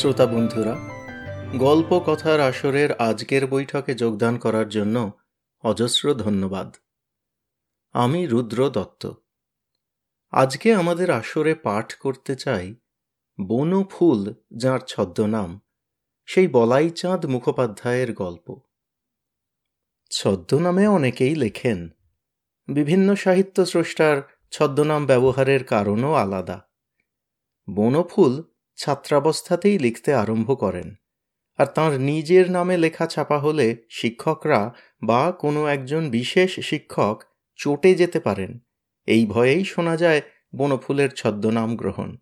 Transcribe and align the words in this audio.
শ্রোতা 0.00 0.26
বন্ধুরা, 0.26 0.76
গল্প 1.58 2.02
কথার 2.06 2.40
আসরের 2.40 2.92
আজকের 2.92 3.46
বৈঠকে 3.46 3.94
যোগদান 3.94 4.38
করার 4.38 4.68
জন্য 4.68 5.10
অজস্র 5.60 6.14
ধন্যবাদ। 6.14 6.76
আমি 7.92 8.26
রুদ্র 8.26 8.70
দত্ত। 8.70 9.10
আজকে 10.30 10.74
আমাদের 10.74 11.10
আসরে 11.10 11.54
পাঠ 11.54 11.94
করতে 11.94 12.36
চাই 12.36 12.74
বনু 13.48 13.84
ফুল, 13.84 14.34
যাঁর 14.56 14.80
ছদ্মনাম, 14.80 15.60
সেই 16.26 16.48
বলাই 16.48 16.90
চাঁদ 16.90 17.26
মুখোপাধ্যায়ের 17.26 18.12
গল্প। 18.12 18.60
ছদ্মনামে 20.10 20.86
অনেকেই 20.88 21.34
লেখেন, 21.34 21.88
বিভিন্ন 22.68 23.14
সাহিত্য 23.14 23.66
স্রষ্টার 23.66 24.22
ছদ্মনাম 24.50 25.06
ব্যবহারের 25.06 25.64
কারণও 25.64 26.12
আলাদা। 26.14 26.68
বনফুল 27.74 28.42
ছাত্রাবস্থাতেই 28.80 29.78
লিখতে 29.78 30.14
আরম্ভ 30.14 30.60
করেন। 30.60 30.94
আর 31.58 31.66
তাঁর 31.66 31.92
নিজের 32.00 32.50
নামে 32.50 32.76
লেখা 32.76 33.06
ছাপা 33.06 33.38
হলে 33.38 33.76
শিক্ষকরা 33.90 34.74
বা 35.02 35.32
কোনো 35.32 35.66
একজন 35.66 36.10
বিশেষ 36.10 36.60
শিক্ষক 36.60 37.22
চটে 37.56 37.94
যেতে 37.94 38.20
পারেন। 38.20 38.58
এই 39.06 39.26
ভয়েই 39.26 39.64
শোনা 39.64 39.96
যায় 39.96 40.22
বনফুলের 40.56 41.10
ছদ্মনাম 41.10 41.76
গ্রহণ। 41.76 42.16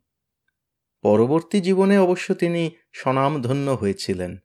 পরবর্তী 1.02 1.60
জীবনে 1.60 1.98
অবশ্য 1.98 2.34
তিনি 2.34 2.70
স্বনামধন্য 2.92 3.70
হয়েছিলেন। 3.70 4.36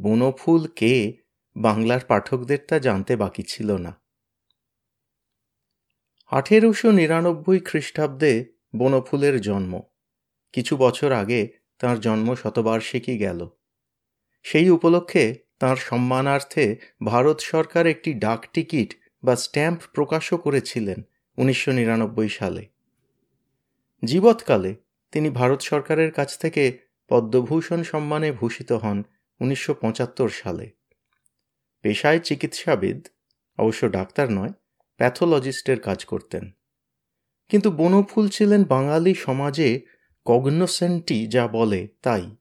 বনফুল 0.00 0.66
কে? 0.76 1.16
বাংলার 1.56 2.00
পাঠকদের 2.08 2.58
তা 2.68 2.78
জানতে 2.78 3.16
বাকি 3.16 3.42
ছিল 3.42 3.76
না। 3.76 4.00
আঠেরোশো 6.30 6.90
নিরানব্বই 6.90 7.58
খ্রিস্টাব্দে 7.58 8.44
বনফুলের 8.76 9.40
জন্ম। 9.40 9.82
কিছু 10.52 10.76
বছর 10.76 11.12
আগে 11.12 11.48
তার 11.78 12.00
জন্ম 12.00 12.34
শতবার্ষিকী 12.34 13.18
গেল। 13.18 13.48
সেই 14.42 14.70
উপলক্ষে 14.70 15.34
তার 15.58 15.76
সম্মানার্থে 15.76 16.76
ভারত 17.04 17.40
সরকার 17.40 17.86
একটি 17.86 18.14
ডাক 18.14 18.46
টিকিট 18.52 18.94
বা 19.24 19.36
স্ট্যাম্প 19.36 19.80
প্রকাশও 19.92 20.36
করেছিলেন 20.36 21.02
উনিশশো 21.36 21.72
নিরানব্বই 21.72 22.28
সালে। 22.28 22.66
জীবৎকালে 24.04 24.74
তিনি 25.12 25.30
ভারত 25.30 25.60
সরকারের 25.60 26.12
কাছ 26.12 26.38
থেকে 26.38 26.78
পদ্মভূষণ 27.08 27.82
সম্মানে 27.82 28.32
ভূষিত 28.32 28.72
হন 28.72 29.02
উনিশশো 29.40 29.74
পঁচাত্তর 29.74 30.28
সালে। 30.28 30.70
পেশায় 31.80 32.18
চিকিৎসাবিদ, 32.18 33.06
অবশ্য 33.58 33.90
ডাক্তার 33.90 34.32
নয়, 34.32 34.52
প্যাথোলজিস্টের 34.96 35.80
কাজ 35.80 36.04
করতেন। 36.04 36.50
কিন্তু 37.48 37.70
বনফুল 37.70 38.28
ছিলেন 38.28 38.64
বাঙালি 38.64 39.14
সমাজে 39.14 39.80
কগনোসেন্টি 40.28 41.26
যা 41.26 41.48
বলে 41.48 41.88
তাই, 42.02 42.36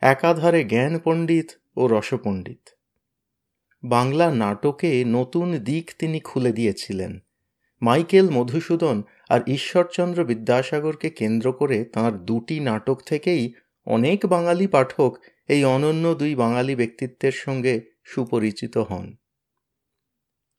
একাধারে 0.00 0.64
জ্ঞান 0.64 0.98
পণ্ডিত 1.04 1.50
ও 1.76 1.88
রসপণ্ডিত। 1.88 2.68
বাংলা 3.84 4.34
নাটকে 4.34 5.04
নতুন 5.06 5.58
দিক 5.58 5.90
তিনি 5.98 6.20
খুলে 6.20 6.52
দিয়েছিলেন। 6.52 7.18
মাইকেল 7.82 8.30
মধুসূদন 8.30 9.02
আর 9.28 9.40
ঈশ্বরচন্দ্র 9.46 10.24
বিদ্যাসাগরকে 10.24 11.10
কেন্দ্র 11.10 11.52
করে 11.52 11.84
তার 11.84 12.24
দুটি 12.24 12.60
নাটক 12.60 13.00
থেকেই 13.06 13.54
অনেক 13.84 14.26
বাঙালি 14.26 14.66
পাঠক 14.66 15.18
এই 15.48 15.64
অনন্য 15.64 16.14
দুই 16.14 16.34
বাঙালি 16.34 16.76
ব্যক্তিত্বের 16.76 17.32
সঙ্গে 17.32 17.80
সুপরিচিত 18.04 18.78
হন। 18.78 19.16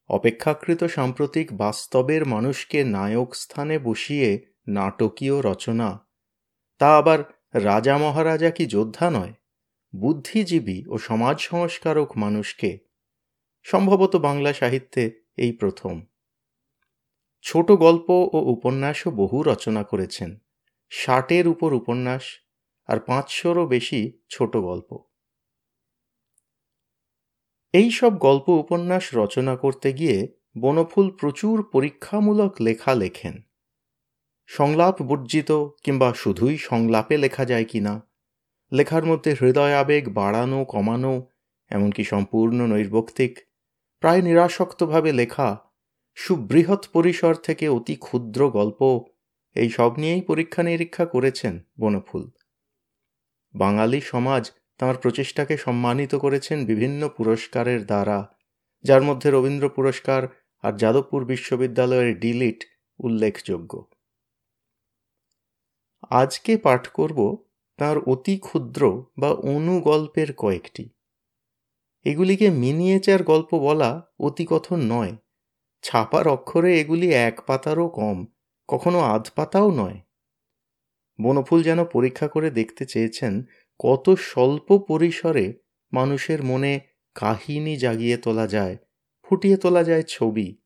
অপেক্ষাকৃত 0.08 0.84
সাম্প্রতিক 0.84 1.54
বাস্তবের 1.54 2.26
মানুষকে 2.26 2.84
নায়ক 2.84 3.36
স্থানে 3.36 3.80
বসিয়ে 3.80 4.46
নাটকীয় 4.68 5.52
রচনা 5.52 6.13
তা 6.78 6.98
আবার 6.98 7.20
রাজা 7.54 7.98
মহারাজা 7.98 8.52
কি 8.52 8.66
যোদ্ধা 8.66 9.10
নয়? 9.10 9.34
বুদ্ধিজীবী 9.96 10.86
ও 10.88 10.98
সমাজ 10.98 11.40
সংস্কারক 11.40 12.18
মানুষকে 12.18 12.80
সম্ভবত 13.64 14.16
বাংলা 14.16 14.54
সাহিত্যে 14.54 15.22
এই 15.38 15.52
প্রথম। 15.52 16.06
ছোট 17.42 17.72
গল্প 17.72 18.10
ও 18.10 18.38
উপন্যাসও 18.38 19.12
বহু 19.12 19.44
রচনা 19.44 19.84
করেছেন। 19.84 20.38
ষাটের 20.92 21.48
উপর 21.48 21.74
উপন্যাস 21.74 22.22
আর 22.86 23.00
পাঁচশোরও 23.00 23.66
বেশি 23.66 24.22
ছোট 24.30 24.58
গল্প। 24.58 24.98
এই 27.74 27.92
সব 27.92 28.18
গল্প 28.18 28.50
উপন্যাস 28.50 29.16
রচনা 29.16 29.56
করতে 29.56 29.94
গিয়ে 29.94 30.38
বনফুল 30.58 31.12
প্রচুর 31.12 31.70
পরীক্ষামূলক 31.72 32.62
লেখা 32.62 32.96
লেখেন। 32.96 33.42
সংলাপ 34.56 35.02
বর্জিত 35.02 35.52
কিংবা 35.84 36.14
শুধুই 36.14 36.58
সংলাপে 36.58 37.18
লেখা 37.18 37.46
যায় 37.46 37.66
কি 37.66 37.80
না 37.80 38.08
লেখার 38.72 39.06
মধ্যে 39.06 39.36
হৃদয় 39.42 39.76
আবেগ 39.76 40.14
বাড়ানো, 40.14 40.66
কমানো, 40.66 41.28
এমনকি 41.70 42.04
সম্পূর্ণ 42.04 42.68
নৈর্বক্তিক 42.68 43.40
প্রায় 44.00 44.22
নিরাসক্তভাবে 44.22 45.14
লেখা, 45.14 45.58
সুবৃহৎ 46.16 46.88
পরিসর 46.88 47.36
থেকে 47.36 47.70
অতি 47.70 47.96
ক্ষুদ্র 47.96 48.50
গল্প, 48.50 49.00
এই 49.56 49.70
সব 49.70 49.98
নিয়েই 49.98 50.22
পরীক্ষা 50.22 50.64
নিরীক্ষা 50.64 51.06
করেছেন 51.06 51.60
বনফুল। 51.80 52.32
বাঙালি 53.56 54.02
সমাজ 54.02 54.52
তাঁর 54.78 54.96
প্রচেষ্টাকে 54.98 55.58
সম্মানিত 55.58 56.16
করেছেন 56.16 56.66
বিভিন্ন 56.66 57.10
পুরস্কারের 57.10 57.86
দ্বারা, 57.86 58.38
যার 58.84 59.02
মধ্যে 59.02 59.32
রবীন্দ্র 59.32 59.70
পুরস্কার 59.70 60.28
আর 60.62 60.74
যাদবপুর 60.78 61.26
বিশ্ববিদ্যালয়ের 61.26 62.20
ডিলিট 62.20 62.64
উল্লেখযোগ্য। 63.00 63.93
আজকে 66.12 66.58
পাঠ 66.58 66.88
করব 66.88 67.46
তার 67.78 68.00
অতি 68.00 68.38
ক্ষুদ্র 68.38 69.04
বা 69.18 69.30
অনুগল্পের 69.30 70.34
কয়েকটি। 70.34 70.90
এগুলিকে 72.04 72.50
মিনিয়েচার 72.50 73.24
গল্প 73.24 73.60
বলা 73.60 74.12
অতি 74.20 74.46
কথন 74.50 74.80
নয়। 74.80 75.16
ছাপার 75.82 76.28
অক্ষরে 76.28 76.80
এগুলি 76.80 77.14
এক 77.14 77.42
পাতারও 77.48 77.88
কম, 77.88 78.26
কখনো 78.68 79.00
আধ 79.00 79.30
পাতাও 79.36 79.72
নয়। 79.72 80.00
বনফুল 81.20 81.64
যেন 81.64 81.86
পরীক্ষা 81.86 82.28
করে 82.28 82.52
দেখতে 82.52 82.86
চেয়েছেন 82.86 83.44
কত 83.80 84.10
স্বল্প 84.10 84.78
পরিসরে 84.78 85.54
মানুষের 85.92 86.44
মনে 86.44 86.80
কাহিনী 87.16 87.78
জাগিয়ে 87.78 88.18
তোলা 88.18 88.48
যায়, 88.48 88.78
ফুটিয়ে 89.24 89.58
তোলা 89.58 89.84
যায় 89.84 90.04
ছবি, 90.04 90.58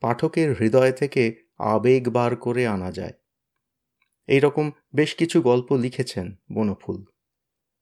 পাঠকের 0.00 0.54
হৃদয় 0.54 0.92
থেকে 0.92 1.36
আবেগ 1.58 2.08
বার 2.08 2.36
করে 2.36 2.66
আনা 2.66 2.92
যায়। 2.92 3.12
এই 4.26 4.40
রকম 4.40 4.70
বেশ 4.94 5.14
কিছু 5.14 5.42
গল্প 5.42 5.72
লিখেছেন 5.72 6.34
বনফুল। 6.52 7.04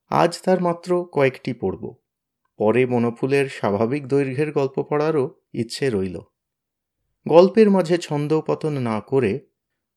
আজ 0.09 0.43
তার 0.43 0.61
মাত্র 0.61 1.07
কয়েকটি 1.13 1.53
পড়ব। 1.53 1.97
পরে 2.57 2.87
বনফুলের 2.87 3.49
স্বাভাবিক 3.49 4.07
দৈর্ঘ্যের 4.07 4.53
গল্প 4.53 4.83
পড়ারও 4.83 5.43
ইচ্ছে 5.55 5.91
রইল। 5.91 6.21
গল্পের 7.29 7.71
মাঝে 7.71 7.99
ছন্দপতন 7.99 8.73
না 8.73 9.01
করে 9.01 9.47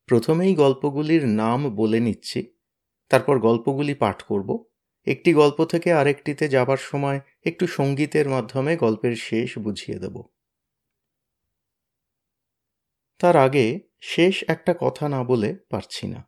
প্রথমেই 0.06 0.54
গল্পগুলির 0.54 1.28
নাম 1.28 1.74
বলে 1.74 2.00
নিচ্ছি, 2.00 2.54
তারপর 3.08 3.38
গল্পগুলি 3.38 3.94
পাঠ 3.94 4.22
করব। 4.22 4.64
একটি 5.06 5.34
গল্প 5.34 5.64
থেকে 5.64 5.92
আরেকটিতে 5.92 6.48
যাবার 6.48 6.76
সময় 6.76 7.20
একটু 7.44 7.66
সঙ্গীতের 7.66 8.28
মাধ্যমে 8.28 8.76
গল্পের 8.76 9.16
শেষ 9.16 9.58
বুঝিয়ে 9.58 9.98
দেব। 9.98 10.22
তার 13.18 13.36
আগে 13.36 13.80
শেষ 14.00 14.44
একটা 14.48 14.74
কথা 14.80 15.08
না 15.08 15.24
বলে 15.24 15.56
পারছি 15.70 16.06
না। 16.06 16.27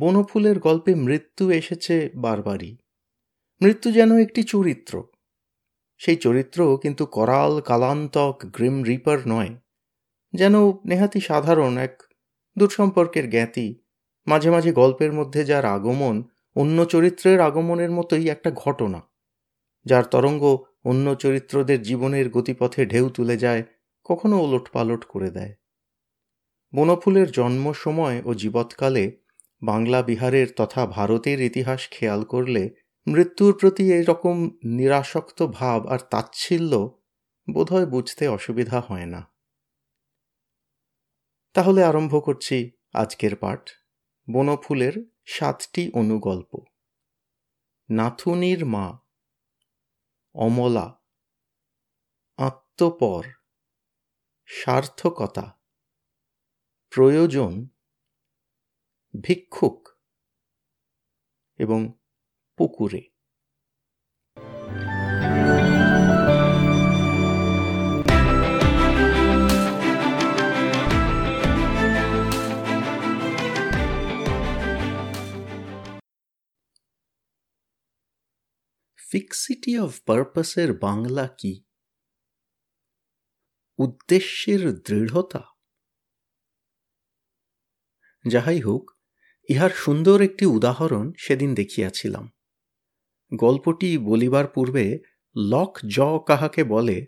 বনফুলের 0.00 0.58
গল্পে 0.58 0.94
মৃত্যু 0.94 1.50
এসেছে 1.50 2.10
বারবারই। 2.14 2.76
মৃত্যু 3.60 3.92
যেন 3.92 4.18
একটি 4.18 4.42
চরিত্র। 4.42 5.04
সেই 5.98 6.16
চরিত্র 6.16 6.78
কিন্তু 6.82 7.06
করাল, 7.06 7.60
কালান্তক, 7.60 8.40
গ্রিম 8.44 8.82
রিপার 8.82 9.18
নয়। 9.26 9.54
যেন 10.32 10.54
নেহাতি 10.70 11.20
সাধারণ 11.20 11.78
এক 11.78 12.02
দুঃসম্পর্কের 12.58 13.30
জ্ঞাতি, 13.30 13.82
মাঝে 14.26 14.50
মাঝে 14.50 14.72
গল্পের 14.72 15.12
মধ্যে 15.12 15.44
যার 15.44 15.64
আগমন 15.64 16.24
অন্য 16.54 16.84
চরিত্রের 16.84 17.40
আগমনের 17.40 17.90
মতোই 17.90 18.28
একটা 18.28 18.50
ঘটনা, 18.50 19.02
যার 19.84 20.04
তরঙ্গ 20.04 20.64
অন্য 20.84 21.14
চরিত্রদের 21.14 21.82
জীবনের 21.82 22.30
গতিপথে 22.30 22.86
ঢেউ 22.86 23.08
তুলে 23.08 23.36
যায়, 23.36 23.62
কখনো 24.04 24.38
ওলট 24.38 24.70
পালট 24.70 25.04
করে 25.04 25.30
দেয়। 25.30 25.54
বনফুলের 26.74 27.30
জন্ম 27.30 27.72
সময় 27.72 28.22
ও 28.24 28.34
জীবৎকালে 28.34 29.23
বাংলা 29.64 30.02
বিহারের 30.02 30.46
তথা 30.56 30.86
ভারতের 30.86 31.40
ইতিহাস 31.40 31.88
খেয়াল 31.90 32.24
করলে 32.24 32.70
মৃত্যুর 33.06 33.58
প্রতি 33.60 33.92
এরকম 33.92 34.50
নিরাসক্ত 34.64 35.42
ভাব 35.42 35.86
আর 35.86 35.98
তাচ্ছিল্য 35.98 37.00
বোধহয় 37.52 37.86
বুঝতে 37.86 38.28
অসুবিধা 38.28 38.80
হয় 38.80 39.06
না। 39.06 39.20
তাহলে 41.54 41.84
আরম্ভ 41.84 42.24
করছি 42.24 42.70
আজকের 42.94 43.36
পাঠ। 43.36 43.70
বনফুলের 44.32 44.92
সাতটি 45.26 45.90
অনুগল্প। 45.94 46.64
নাথুনির 47.90 48.66
মা। 48.66 48.98
অমলা। 50.34 51.00
আত্মপর। 52.38 53.24
সার্থকতা। 54.46 55.58
প্রয়োজন 56.92 57.52
ভিক্ষুক 59.22 59.88
এবং 61.58 61.92
পুকুরে। 62.56 63.14
ফিক্সিটি 79.10 79.78
অফ 79.78 80.00
পারপাসের 80.00 80.78
বাংলা 80.78 81.28
কি? 81.38 81.64
উদ্দেশ্যের 83.78 84.72
দৃঢ়তা? 84.72 85.42
যাহাই 88.28 88.60
হোক 88.60 88.93
ইহার 89.48 89.70
সুন্দর 89.70 90.22
একটি 90.22 90.46
উদাহরণ 90.46 91.12
সেদিন 91.18 91.54
দেখিয়াছিলাম। 91.54 92.32
গল্পটি 93.34 93.98
বলিবার 93.98 94.46
পূর্বে 94.46 94.98
লক 95.36 95.78
জ 95.86 96.18
কাহাকে 96.18 96.64
বলে 96.64 97.06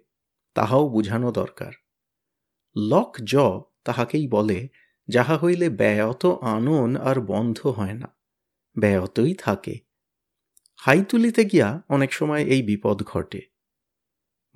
তাহাও 0.55 0.89
বুঝানো 0.89 1.33
দরকার। 1.33 1.73
লক 2.77 3.17
জ 3.25 3.35
তাহাকেই 3.85 4.29
বলে, 4.29 4.69
যাহা 5.09 5.39
হইলে 5.39 5.69
ব্যয়ত 5.71 6.27
আনন 6.27 6.97
আর 6.97 7.21
বন্ধ 7.21 7.67
হয় 7.67 7.93
না, 7.93 8.09
ব্যয়তই 8.79 9.35
থাকে। 9.35 9.75
হাই 10.77 11.05
তুলিতে 11.05 11.45
গিয়া 11.45 11.83
অনেক 11.89 12.13
সময় 12.13 12.45
এই 12.45 12.63
বিপদ 12.63 13.03
ঘটে। 13.03 13.41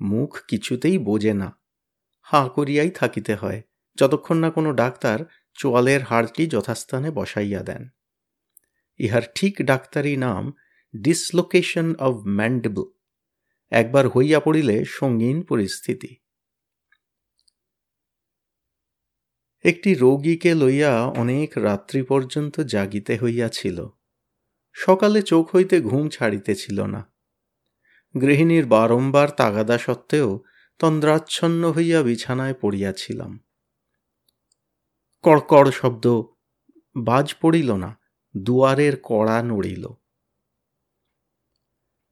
মুখ 0.01 0.31
কিছুতেই 0.47 0.97
বোঝে 0.97 1.33
না, 1.33 1.49
হাঁ 2.21 2.49
করিয়াই 2.49 2.89
থাকিতে 2.89 3.35
হয়, 3.35 3.61
যতক্ষণ 3.97 4.37
না 4.37 4.49
কোনো 4.51 4.73
ডাক্তার 4.73 5.19
চোয়ালের 5.53 6.03
হাড়টি 6.03 6.47
যথাস্থানে 6.47 7.11
বসাইয়া 7.11 7.63
দেন। 7.63 7.89
ইহার 8.97 9.21
ঠিক 9.35 9.55
ডাক্তারি 9.61 10.17
নাম 10.17 10.53
ডিসলোকেশন 10.95 11.95
অব 11.95 12.23
ম্যান্ডেবল 12.27 12.83
একবার 13.71 14.07
হইয়া 14.07 14.39
পড়িলে 14.39 14.85
সঙ্গীন 14.85 15.41
পরিস্থিতি। 15.41 16.15
একটি 19.65 19.95
রোগীকে 19.95 20.55
লইয়া 20.55 21.05
অনেক 21.05 21.57
রাত্রি 21.57 22.03
পর্যন্ত 22.03 22.59
জাগিতে 22.59 23.17
হইয়াছিল। 23.17 23.87
সকালে 24.73 25.21
চোখ 25.21 25.55
হইতে 25.55 25.81
ঘুম 25.81 26.09
ছাড়িতেছিল 26.09 26.85
না। 26.85 27.11
গৃহিণীর 28.21 28.65
বারম্বার 28.65 29.29
তাগাদা 29.29 29.77
সত্ত্বেও 29.77 30.43
তন্দ্রাচ্ছন্ন 30.79 31.71
হইয়া 31.71 32.03
বিছানায় 32.03 32.53
পড়িয়াছিলাম। 32.53 33.45
কড়কড় 35.21 35.71
শব্দ 35.71 36.23
বাজ 36.95 37.35
পড়িল 37.41 37.75
না, 37.75 37.99
দুয়ারের 38.37 38.93
কড়া 39.03 39.43
নড়িল। 39.43 39.87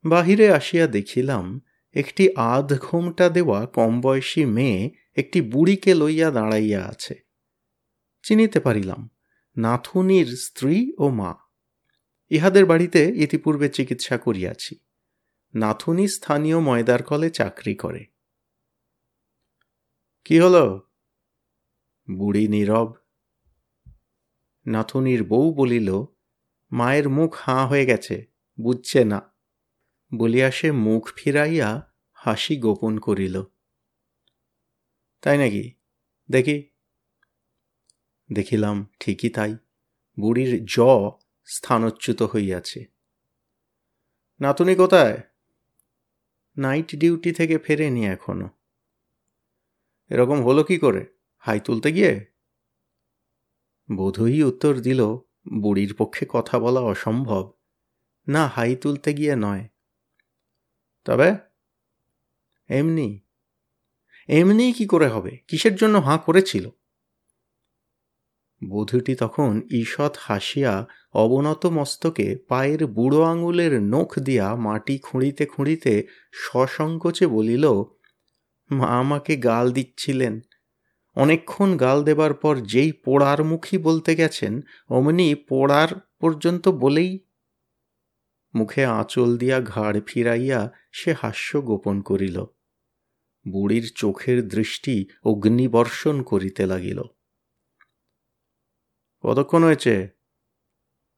বাহিরে 0.06 0.52
আসিয়া 0.52 0.88
দেখিলাম, 0.88 1.62
একটি 1.94 2.36
আধ 2.36 2.80
ঘোমটা 2.80 3.30
দেওয়া 3.30 3.66
কম 3.66 4.02
বয়সী 4.02 4.46
মেয়ে 4.46 4.92
একটি 5.16 5.42
বুড়িকে 5.42 5.96
লইয়া 5.96 6.32
দাঁড়াইয়া 6.32 6.86
আছে। 6.86 7.16
চিনিতে 8.24 8.60
পারিলাম, 8.60 9.10
নাথুনির 9.58 10.28
স্ত্রী 10.28 10.94
ও 10.98 11.10
মা। 11.10 11.36
ইহাদের 12.30 12.66
বাড়িতে 12.66 13.04
ইতিপূর্বে 13.16 13.70
চিকিৎসা 13.70 14.18
করিয়াছি। 14.18 14.76
নাথুনি 15.56 16.08
স্থানীয় 16.08 16.60
ময়দার 16.60 17.04
কলে 17.04 17.30
চাকরি 17.30 17.76
করে। 17.76 18.06
কি 20.26 20.40
হল? 20.40 20.80
বুড়ি 22.12 22.48
নীরব 22.48 22.94
নাথুনির 24.70 25.24
বউ 25.24 25.54
বলিল, 25.54 26.04
মায়ের 26.72 27.10
মুখ 27.10 27.36
হাঁ 27.36 27.68
হয়ে 27.68 27.86
গেছে, 27.86 28.26
বুঝছে 28.62 29.06
না। 29.06 29.34
বলিয়া 30.18 30.52
সে 30.52 30.72
মুখ 30.72 31.10
ফিরাইয়া 31.16 31.94
হাসি 32.14 32.58
গোপন 32.58 32.98
করিল। 32.98 33.44
তাই 35.22 35.38
নাকি? 35.38 35.74
দেখি। 36.32 36.70
দেখিলাম, 38.34 38.88
ঠিকই 39.00 39.30
তাই। 39.30 39.58
বুড়ির 40.20 40.66
জ 40.66 40.80
স্থানচ্যুত 41.46 42.22
হইয়াছে। 42.22 42.86
নাতুনি 44.42 44.76
কোথায়? 44.76 45.22
নাইট 46.58 46.96
ডিউটি 46.96 47.32
থেকে 47.32 47.58
ফেরেনি 47.58 48.06
এখনও। 48.06 48.50
এরকম 50.10 50.44
হলো 50.44 50.64
কি 50.64 50.78
করে? 50.78 51.06
হাই 51.38 51.60
তুলতে 51.60 51.92
গিয়ে? 51.92 52.29
বোধই 53.96 54.44
উত্তর 54.44 54.80
দিল, 54.80 55.06
বুড়ির 55.62 55.94
পক্ষে 55.94 56.26
কথা 56.30 56.60
বলা 56.60 56.80
অসম্ভব। 56.80 57.54
না 58.28 58.48
হাই 58.48 58.76
তুলতে 58.76 59.14
গিয়ে 59.14 59.36
নয়। 59.36 59.68
তবে? 61.06 61.36
এমনি। 62.70 63.20
এমনি 64.28 64.74
কি 64.74 64.86
করে 64.86 65.08
হবে? 65.08 65.38
কিসের 65.48 65.76
জন্য 65.76 65.98
হাঁ 65.98 66.18
করেছিল? 66.18 66.70
বধূটি 68.70 69.16
তখন 69.16 69.62
ঈষৎ 69.72 70.16
হাসিয়া 70.20 70.88
অবনত 71.14 71.66
মস্তকে 71.66 72.36
পায়ের 72.48 72.88
বুড়ো 72.88 73.22
আঙুলের 73.24 73.82
নখ 73.82 74.20
দিয়া 74.20 74.56
মাটি 74.56 74.98
খুঁড়িতে 74.98 75.46
খুঁড়িতে 75.46 76.08
সসংকোচে 76.32 77.28
বলিল, 77.28 77.70
মা 78.72 78.86
আমাকে 78.86 79.38
গাল 79.38 79.72
দিচ্ছিলেন। 79.72 80.40
অনেকক্ষণ 81.16 81.78
গাল 81.78 82.04
দেবার 82.04 82.34
পর 82.34 82.60
যেই 82.62 82.92
পোড়ার 82.92 83.44
মুখী 83.44 83.78
বলতে 83.78 84.16
গেছেন, 84.16 84.62
অমনি 84.90 85.36
পোড়ার 85.36 85.88
পর্যন্ত 86.20 86.68
বলেই 86.68 87.20
মুখে 88.56 88.86
আঁচল 88.86 89.38
দিয়া 89.38 89.62
ঘাড় 89.62 90.02
ফিরাইয়া 90.08 90.72
সে 90.92 91.14
হাস্য 91.14 91.62
গোপন 91.62 92.02
করিল। 92.02 92.44
বুড়ির 93.48 93.92
চোখের 93.96 94.48
দৃষ্টি 94.48 95.06
অগ্নিবর্ষণ 95.24 96.24
করিতে 96.24 96.66
লাগিল। 96.66 97.02
কতক্ষণ 99.22 99.64
হয়েছে? 99.64 100.10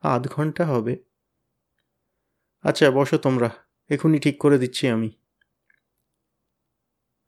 আধ 0.02 0.28
ঘণ্টা 0.28 0.66
হবে। 0.66 1.04
আচ্ছা 2.62 2.92
বসো 2.92 3.18
তোমরা 3.18 3.50
এখনই 3.90 4.20
ঠিক 4.20 4.40
করে 4.40 4.58
দিচ্ছি 4.58 4.88
আমি। 4.88 5.10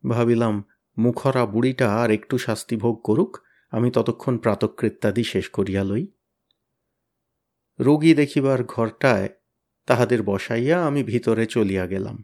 ভাবিলাম 0.09 0.63
মুখরা 0.97 1.45
বুড়িটা 1.45 1.95
আর 1.95 2.11
একটু 2.11 2.37
শাস্তি 2.37 2.75
ভোগ 2.75 3.01
করুক, 3.03 3.37
আমি 3.71 3.91
ততক্ষণ 3.91 4.37
প্রাতকৃত্যাদি 4.37 5.23
শেষ 5.23 5.49
করিয়া 5.49 5.83
লই। 5.83 6.07
রোগী 7.79 8.13
দেখিবার 8.13 8.63
ঘরটায় 8.63 9.29
তাহাদের 9.85 10.23
বসাইয়া 10.23 10.85
আমি 10.85 11.03
ভিতরে 11.03 11.45
চলিয়া 11.45 11.87
গেলাম। 11.87 12.23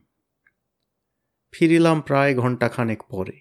ফিরিলাম 1.52 2.02
প্রায় 2.02 2.36
ঘণ্টাখানেক 2.36 3.04
পরে। 3.04 3.40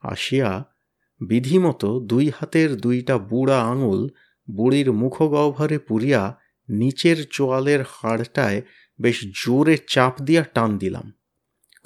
আসিয়া 0.00 0.72
বিধিমতো 1.20 2.00
দুই 2.00 2.30
হাতের 2.40 2.76
দুইটা 2.76 3.18
বুড়া 3.18 3.62
আঙুল 3.62 4.08
বুড়ির 4.50 4.92
মুখগহ্বরে 4.92 5.78
পুরিয়া 5.78 6.38
নিচের 6.68 7.26
চোয়ালের 7.30 7.84
হাড়টায় 7.88 8.62
বেশ 9.00 9.44
জোরে 9.44 9.78
চাপ 9.88 10.22
দিয়া 10.22 10.44
টান 10.44 10.78
দিলাম। 10.78 11.15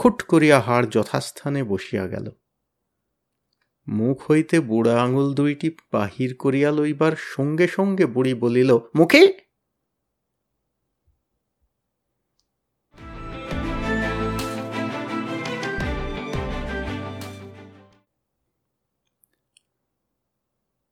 খুট 0.01 0.23
করিয়া 0.23 0.61
হাড় 0.61 0.87
যথাস্থানে 0.87 1.65
বসিয়া 1.65 2.07
গেল। 2.07 2.31
মুখ 3.89 4.31
হইতে 4.31 4.61
বুড়া 4.61 5.03
আঙুল 5.03 5.35
দুইটি 5.35 5.77
বাহির 5.93 6.37
করিয়া 6.37 6.71
লইবার 6.71 7.13
সঙ্গে 7.17 7.69
সঙ্গে 7.69 8.07
বুড়ি 8.07 8.35
বলিল, 8.35 8.79
মুখে? 8.97 9.33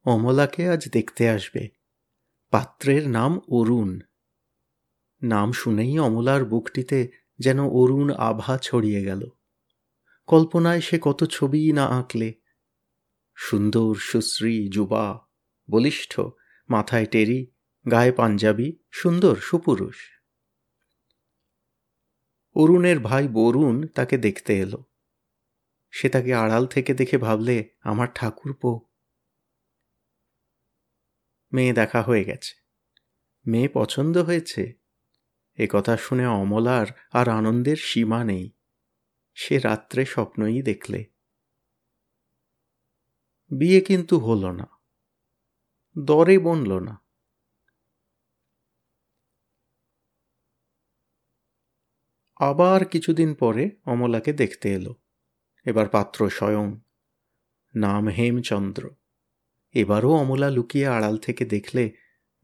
অমলাকে 0.05 0.69
আজ 0.69 0.89
দেখতে 0.89 1.31
আসবে। 1.31 1.69
পাত্রের 2.51 3.09
নাম 3.09 3.41
অরুণ। 3.49 4.01
নাম 5.23 5.53
শুনেই 5.53 5.99
অমলার 5.99 6.45
বুকটিতে 6.45 7.28
যেন 7.39 7.69
অরুণ 7.69 8.11
আভা 8.11 8.59
ছড়িয়ে 8.59 9.05
গেল। 9.05 9.31
কল্পনায় 10.27 10.81
সে 10.81 10.99
কত 11.03 11.25
ছবিই 11.25 11.73
না 11.73 11.87
আঁকলে। 11.87 12.35
সুন্দর, 13.37 13.95
সুশ্রী, 13.95 14.69
যুবা, 14.69 15.27
বলিষ্ঠ, 15.71 16.21
মাথায় 16.69 17.07
টেরি, 17.07 17.51
গায়ে 17.91 18.13
পাঞ্জাবি, 18.13 18.79
সুন্দর, 18.91 19.37
সুপুরুষ। 19.37 19.97
অরুণের 22.55 22.99
ভাই 22.99 23.29
বরুণ 23.29 23.87
তাকে 23.87 24.19
দেখতে 24.19 24.59
এলো। 24.59 24.85
সে 25.91 26.09
তাকে 26.09 26.35
আড়াল 26.35 26.67
থেকে 26.67 26.95
দেখে 26.95 27.19
ভাবলে, 27.19 27.71
আমার 27.81 28.09
ঠাকুরপো 28.15 28.81
মেয়ে 31.53 31.73
দেখা 31.73 32.03
হয়ে 32.03 32.25
গেছে। 32.25 32.55
মেয়ে 33.47 33.69
পছন্দ 33.69 34.19
হয়েছে। 34.19 34.88
এ 35.59 35.67
কথা 35.71 35.97
শুনে 35.97 36.27
অমলার 36.27 36.87
আর 37.13 37.29
আনন্দের 37.29 37.77
সীমা 37.77 38.25
নেই। 38.25 38.51
সে 39.35 39.59
রাত্রে 39.59 40.05
স্বপ্নই 40.05 40.63
দেখলে। 40.63 41.05
বিয়ে 43.51 43.81
কিন্তু 43.81 44.19
হল 44.19 44.51
না। 44.51 44.67
দরে 45.99 46.39
বনল 46.39 46.79
না। 46.79 47.03
আবার 52.41 52.85
কিছুদিন 52.85 53.35
পরে 53.35 53.71
অমলাকে 53.85 54.33
দেখতে 54.33 54.73
এলো। 54.73 54.95
এবার 55.65 55.89
পাত্র 55.89 56.31
স্বয়ং। 56.31 56.81
নাম 57.75 58.09
হেমচন্দ্র। 58.09 58.91
এবারও 59.73 60.11
অমলা 60.13 60.51
লুকিয়ে 60.51 60.87
আড়াল 60.87 61.19
থেকে 61.19 61.45
দেখলে 61.45 61.93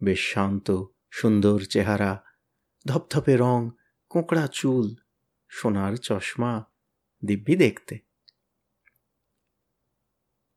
বেশ 0.03 0.33
শান্ত, 0.33 0.85
সুন্দর 1.11 1.61
চেহারা। 1.61 2.24
ধপধপে 2.87 3.37
রং, 3.37 3.71
কোঁকড়া 4.09 4.47
চুল, 4.47 4.95
সোনার 5.49 5.97
চশমা, 5.97 6.65
দিব্যি 7.25 7.57
দেখতে। 7.57 7.99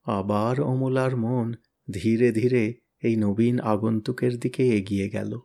আবার 0.05 0.62
অমলার 0.62 1.17
মন 1.17 1.53
ধীরে 1.93 2.31
ধীরে 2.31 2.74
এই 3.00 3.15
নবীন 3.15 3.60
আগন্তুকের 3.60 4.39
দিকে 4.39 4.63
এগিয়ে 4.67 5.10
গেল। 5.10 5.39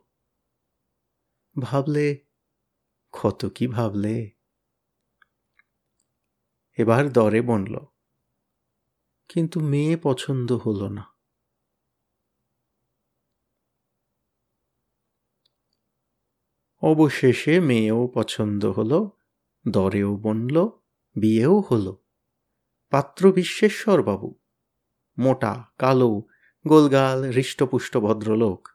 ভাবলে, 1.59 2.07
ক্ষত 3.11 3.45
কি 3.45 3.67
ভাবলে? 3.67 4.29
এবার 6.77 7.03
দরে 7.11 7.41
বনল, 7.41 7.75
কিন্তু 9.29 9.59
মেয়ে 9.59 9.97
পছন্দ 9.97 10.51
হলো 10.51 10.89
না। 10.89 11.12
অবশেষে 16.83 17.59
মেয়েও 17.59 18.07
পছন্দ 18.13 18.65
হলো, 18.65 19.11
দরেও 19.67 20.17
বনল, 20.17 20.69
বিয়েও 21.15 21.59
হলো। 21.59 22.03
পাত্র 22.89 23.31
বিশ্বেশ্বরবাবু 23.31 24.39
মোটা, 25.17 25.65
কালো, 25.77 26.23
গোলগাল, 26.67 27.31
হৃষ্টপুষ্ট 27.31 27.97
ভদ্রলোক, 27.97 28.69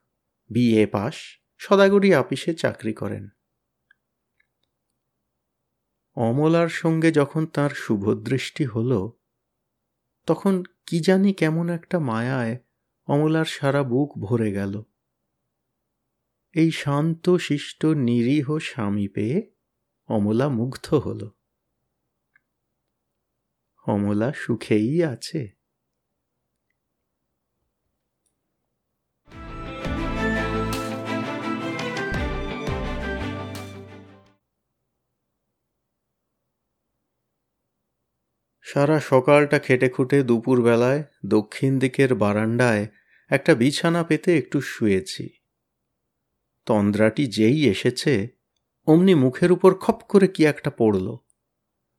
বিএ 0.51 0.87
পাশ, 0.87 1.41
সদাগরি 1.59 2.15
আপিসে 2.15 2.55
চাকরি 2.55 2.93
করেন। 2.93 3.29
অমলার 6.17 6.69
সঙ্গে 6.69 7.13
যখন 7.13 7.47
তার 7.47 7.71
শুভদৃষ্টি 7.71 8.65
হল, 8.65 9.11
তখন 10.27 10.63
কি 10.87 11.01
জানি 11.01 11.33
কেমন 11.33 11.69
একটা 11.69 11.99
মায়ায় 11.99 12.59
অমলার 13.07 13.45
সারা 13.45 13.83
বুক 13.83 14.19
ভরে 14.19 14.53
গেল। 14.53 14.83
এই 16.59 16.71
শান্ত, 16.71 17.31
শিষ্ট, 17.37 17.87
নিরীহ 17.87 18.59
স্বামী 18.59 19.09
পেয়ে 19.09 19.53
অমলা 20.09 20.49
মুগ্ধ 20.49 20.95
হল। 20.95 21.31
অমলা 23.87 24.33
সুখেই 24.33 25.05
আছে। 25.05 25.59
সারা 38.63 39.01
সকালটা 39.01 39.59
খেটে 39.59 39.89
খুঁটে 39.89 40.23
দুপুরবেলায় 40.23 41.05
দক্ষিণ 41.27 41.79
দিকের 41.79 42.15
বারান্দায় 42.15 42.89
একটা 43.29 43.55
বিছানা 43.55 44.05
পেতে 44.05 44.39
একটু 44.39 44.61
শুয়েছি। 44.61 45.38
তন্দ্রাটি 46.69 47.27
যেই 47.27 47.69
এসেছে, 47.69 48.29
অমনি 48.87 49.15
মুখের 49.15 49.53
উপর 49.53 49.75
খপ 49.75 49.99
করে 50.09 50.29
কি 50.29 50.45
একটা 50.45 50.71
পড়ল। 50.71 51.17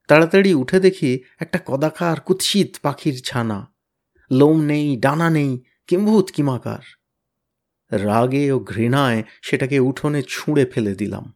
তাড়াতাড়ি 0.07 0.53
উঠে 0.53 0.79
দেখি 0.79 1.23
একটা 1.39 1.59
কদাকার 1.65 2.19
কুৎসিত 2.19 2.77
পাখির 2.81 3.21
ছানা। 3.25 3.59
লোম 4.31 4.61
নেই, 4.61 4.97
ডানা 4.97 5.29
নেই, 5.29 5.51
কিম্ভূত 5.87 6.31
কিমাকার। 6.31 6.83
রাগে 7.91 8.51
ও 8.51 8.59
ঘৃণায় 8.59 9.23
সেটাকে 9.41 9.79
উঠোনে 9.79 10.21
ছুঁড়ে 10.27 10.65
ফেলে 10.65 10.95
দিলাম। 10.95 11.33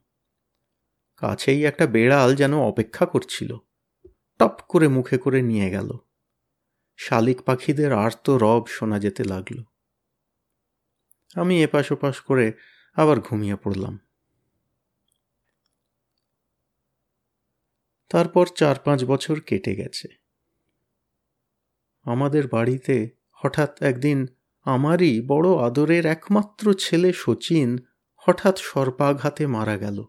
কাছেই 1.17 1.65
একটা 1.65 1.85
বেড়াল 1.87 2.35
যেন 2.35 2.53
অপেক্ষা 2.59 3.05
করছিল। 3.05 3.57
টপ 4.39 4.59
করে 4.67 4.87
মুখে 4.87 5.17
করে 5.17 5.41
নিয়ে 5.41 5.69
গেল। 5.69 5.89
শালিক 6.97 7.41
পাখিদের 7.41 7.93
আর্ত 7.93 8.29
রব 8.29 8.63
শোনা 8.67 8.99
যেতে 8.99 9.23
লাগল। 9.23 9.63
আমি 11.35 11.63
এপাশ 11.63 11.91
ওপাশ 11.91 12.21
করে 12.21 12.53
আবার 12.93 13.19
ঘুমিয়ে 13.19 13.55
পড়লাম। 13.55 13.99
তারপর 18.09 18.47
চার 18.55 18.75
পাঁচ 18.85 19.05
বছর 19.05 19.39
কেটে 19.39 19.75
গেছে। 19.75 20.07
আমাদের 22.03 22.47
বাড়িতে 22.47 23.09
হঠাৎ 23.31 23.83
একদিন 23.83 24.27
আমারই 24.63 25.21
বড় 25.21 25.57
আদরের 25.57 26.05
একমাত্র 26.05 26.73
ছেলে 26.73 27.13
শচীন 27.15 27.77
হঠাৎ 28.15 28.57
সর্পাঘাতে 28.57 29.47
মারা 29.47 29.77
গেল। 29.77 30.03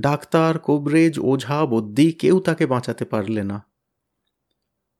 ডাক্তার, 0.00 0.58
কোবরেজ, 0.58 1.18
ওঝা 1.22 1.66
বদ্যি 1.66 2.12
কেউ 2.12 2.40
তাকে 2.40 2.66
বাঁচাতে 2.66 3.04
পারলে 3.04 3.42
না। 3.42 3.66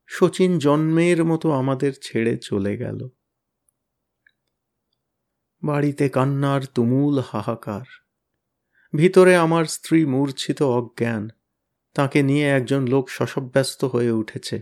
শচীন 0.07 0.59
জন্মের 0.59 1.25
মতো 1.25 1.51
আমাদের 1.51 1.93
ছেড়ে 2.01 2.37
চলে 2.37 2.77
গেল। 2.77 3.09
বাড়িতে 5.63 6.09
কান্নার 6.09 6.65
তুমুল 6.65 7.19
হাহাকার। 7.19 7.85
ভিতরে 8.95 9.35
আমার 9.35 9.65
স্ত্রী 9.65 10.05
মূর্ছিত 10.05 10.61
অজ্ঞান, 10.61 11.29
তাকে 11.93 12.23
নিয়ে 12.23 12.45
একজন 12.47 12.87
লোক 12.87 13.09
শশব্যস্ত 13.09 13.85
হয়ে 13.85 14.11
উঠেছে। 14.11 14.61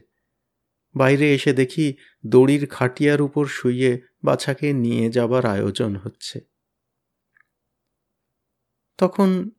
বাইরে 0.96 1.36
এসে 1.36 1.54
দেখি 1.54 1.96
দড়ির 2.26 2.68
খাটিয়ার 2.68 3.22
উপর 3.22 3.46
শুইয়ে 3.46 4.02
বাছাকে 4.24 4.74
নিয়ে 4.74 5.10
যাবার 5.10 5.46
আয়োজন 5.46 5.96
হচ্ছে। 5.96 6.42
তখন 8.98 9.50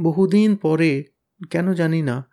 বহুদিন 0.00 0.56
পরে, 0.56 1.04
কেন 1.50 1.72
জানি 1.72 2.02
না, 2.02 2.30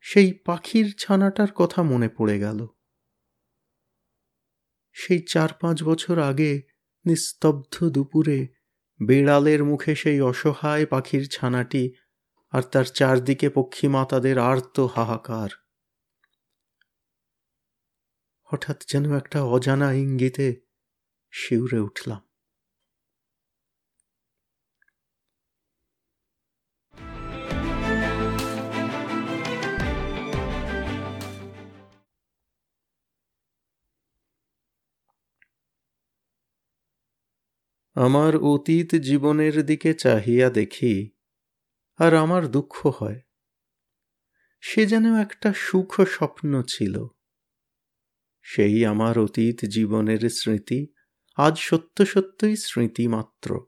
সেই 0.00 0.32
পাখির 0.32 0.94
ছানাটার 0.98 1.52
কথা 1.52 1.82
মনে 1.82 2.08
পড়ে 2.08 2.38
গেল। 2.38 2.66
সেই 4.92 5.18
চার 5.28 5.48
পাঁচ 5.60 5.82
বছর 5.82 6.18
আগে 6.18 6.69
নিস্তব্ধ 7.06 7.84
দুপুরে 7.84 8.48
বেড়ালের 9.02 9.64
মুখে 9.64 9.94
সেই 9.94 10.20
অসহায় 10.20 10.86
পাখির 10.86 11.28
ছানাটি 11.28 11.94
আর 12.50 12.62
তার 12.62 12.84
চারদিকে 12.84 13.50
পক্ষীমাতাদের 13.50 14.38
আর্ত 14.38 14.80
হাহাকার। 14.80 15.50
হঠাৎ 18.42 18.82
যেন 18.88 19.16
একটা 19.16 19.42
অজানা 19.44 19.92
ইঙ্গিতে 19.92 20.60
শিউরে 21.30 21.78
উঠলাম। 21.78 22.29
আমার 37.94 38.36
অতীত 38.36 38.94
জীবনের 38.94 39.66
দিকে 39.66 39.94
চাহিয়া 39.94 40.50
দেখি, 40.50 41.10
আর 41.96 42.14
আমার 42.14 42.48
দুঃখ 42.48 43.02
হয়। 43.02 43.20
সে 44.60 44.86
যেন 44.86 45.14
একটা 45.14 45.52
সুখ 45.52 46.00
স্বপ্ন 46.00 46.62
ছিল। 46.62 47.06
সেই 48.42 48.86
আমার 48.86 49.18
অতীত 49.18 49.64
জীবনের 49.64 50.28
স্মৃতি 50.28 50.86
আজ 51.36 51.58
সত্য 51.58 52.06
সত্যই 52.06 52.56
স্মৃতি 52.56 53.08
মাত্র 53.08 53.60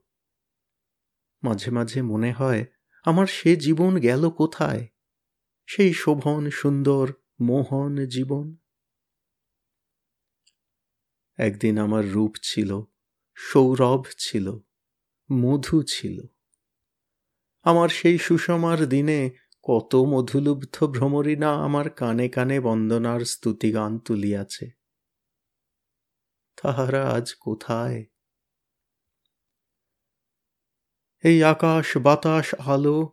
মাঝে 1.42 1.70
মাঝে 1.70 2.02
মনে 2.02 2.32
হয়, 2.32 2.64
আমার 3.04 3.26
সে 3.26 3.56
জীবন 3.56 3.98
গেল 3.98 4.30
কোথায়? 4.30 4.88
সেই 5.66 5.92
শোভন 5.92 6.50
সুন্দর 6.50 7.12
মোহন 7.40 8.06
জীবন। 8.06 8.56
একদিন 11.38 11.78
আমার 11.78 12.10
রূপ 12.10 12.36
ছিল 12.42 12.91
সৌরভ 13.34 14.02
ছিল, 14.18 14.58
মধু 15.32 15.82
ছিল। 15.82 16.26
আমার 17.62 17.88
সেই 17.88 18.18
সুষমার 18.18 18.86
দিনে 18.86 19.30
কত 19.62 19.94
মধুলুব্ধ 19.94 20.86
ভ্রমরী 20.86 21.36
না 21.36 21.50
আমার 21.64 21.90
কানে 21.90 22.28
কানে 22.28 22.60
বন্দনার 22.60 23.20
স্তুতিগান 23.20 23.98
তুলিয়াছে। 23.98 24.70
তাহারা 26.62 27.10
আজ 27.10 27.34
কোথায়? 27.34 28.04
এই 31.24 31.44
আকাশ 31.44 31.96
বাতাস 31.96 32.54
আলো 32.54 33.12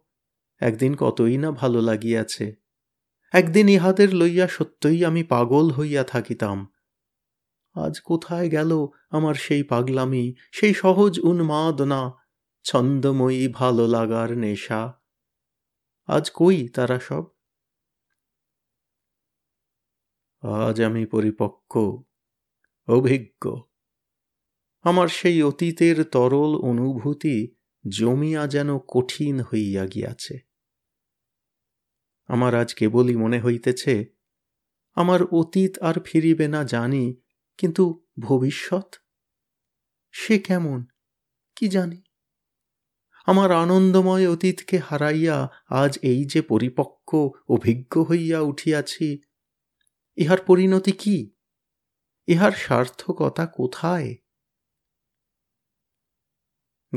একদিন 0.62 0.96
কতই 0.96 1.38
না 1.38 1.52
ভালো 1.52 1.82
লাগিয়াছে। 1.82 2.56
একদিন 3.34 3.70
ইহাদের 3.70 4.14
লইয়া 4.14 4.48
সত্যই 4.48 5.06
আমি 5.06 5.24
পাগল 5.24 5.72
হইয়া 5.72 6.04
থাকিতাম। 6.04 6.58
আজ 7.86 8.02
কোথায় 8.02 8.50
গেল 8.50 8.72
আমার 9.10 9.36
সেই 9.36 9.64
পাগলামি, 9.64 10.34
সেই 10.52 10.74
সহজ 10.74 11.20
উন্মাদনা? 11.20 12.02
ছন্দময়ী 12.64 13.48
ভালো 13.48 13.88
লাগার 13.88 14.38
নেশা। 14.38 14.82
আজ 16.06 16.32
কই 16.32 16.68
তারা 16.68 17.00
সব? 17.00 17.24
আজ 20.42 20.82
আমি 20.82 21.06
পরিপক্ক, 21.06 21.74
অভিজ্ঞ। 22.88 23.44
আমার 24.82 25.08
সেই 25.08 25.44
অতীতের 25.44 26.04
তরল 26.04 26.52
অনুভূতি 26.62 27.56
জমিয়া 27.90 28.48
যেন 28.48 28.70
কঠিন 28.88 29.42
হইয়া 29.42 29.86
গিয়াছে। 29.86 30.40
আমার 32.28 32.56
আজ 32.56 32.74
কেবলই 32.74 33.16
মনে 33.16 33.40
হইতেছে, 33.42 34.06
আমার 34.96 35.24
অতীত 35.24 35.80
আর 35.80 35.94
ফিরিবে 36.06 36.48
না 36.48 36.64
জানি 36.64 37.06
কিন্তু 37.60 38.08
ভবিষ্যৎ? 38.20 38.96
সে 40.12 40.40
কেমন? 40.40 40.86
কি 41.56 41.68
জানি? 41.68 42.04
আমার 43.26 43.52
আনন্দময় 43.52 44.30
অতীতকে 44.30 44.78
হারাইয়া 44.78 45.50
আজ 45.70 46.00
এই 46.02 46.26
যে 46.26 46.42
পরিপক্ক 46.42 47.16
অভিজ্ঞ 47.50 48.04
হইয়া 48.04 48.40
উঠিয়াছি, 48.40 49.22
ইহার 50.18 50.38
পরিণতি 50.48 50.92
কি? 50.92 51.36
ইহার 52.28 52.52
সার্থকতা 52.52 53.46
কোথায়? 53.46 54.16